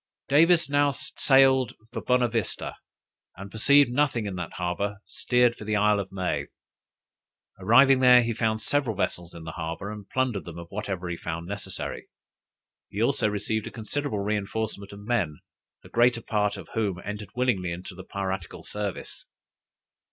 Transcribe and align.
Davis 0.29 0.67
now 0.67 0.89
sailed 0.89 1.75
for 1.93 2.01
Bonavista, 2.01 2.75
and 3.35 3.51
perceiving 3.51 3.93
nothing 3.93 4.25
in 4.25 4.33
that 4.33 4.53
harbor 4.53 4.97
steered 5.05 5.55
for 5.55 5.63
the 5.63 5.75
Isle 5.75 5.99
of 5.99 6.11
May. 6.11 6.47
Arrived 7.59 8.01
there, 8.01 8.23
he 8.23 8.33
found 8.33 8.63
several 8.63 8.95
vessels 8.95 9.35
in 9.35 9.43
the 9.43 9.51
harbor, 9.51 9.91
and 9.91 10.09
plundered 10.09 10.43
them 10.45 10.57
of 10.57 10.71
whatever 10.71 11.07
he 11.07 11.17
found 11.17 11.45
necessary. 11.45 12.07
He 12.89 12.99
also 12.99 13.27
received 13.29 13.67
a 13.67 13.71
considerable 13.71 14.21
reinforcement 14.21 14.91
of 14.91 15.01
men, 15.05 15.37
the 15.83 15.89
greater 15.89 16.23
part 16.23 16.57
of 16.57 16.69
whom 16.73 16.99
entered 17.05 17.29
willingly 17.35 17.71
into 17.71 17.93
the 17.93 18.03
piratical 18.03 18.63
service. 18.63 19.25